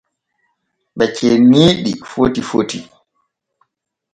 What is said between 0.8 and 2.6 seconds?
Ɓe cenna ɗi foti